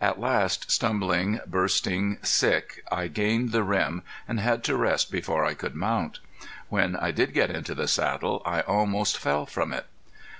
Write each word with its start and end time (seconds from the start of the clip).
At 0.00 0.18
last, 0.18 0.68
stumbling, 0.72 1.38
bursting, 1.46 2.18
sick, 2.24 2.82
I 2.90 3.06
gained 3.06 3.52
the 3.52 3.62
rim 3.62 4.02
and 4.26 4.40
had 4.40 4.64
to 4.64 4.74
rest 4.76 5.12
before 5.12 5.44
I 5.44 5.54
could 5.54 5.76
mount. 5.76 6.18
When 6.70 6.96
I 6.96 7.12
did 7.12 7.32
get 7.32 7.52
into 7.52 7.72
the 7.76 7.86
saddle 7.86 8.42
I 8.44 8.62
almost 8.62 9.16
fell 9.16 9.46
from 9.46 9.72
it. 9.72 9.86